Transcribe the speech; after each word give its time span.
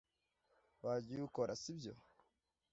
Wagiye 0.83 1.21
ukora, 1.27 1.53
sibyo? 1.61 1.93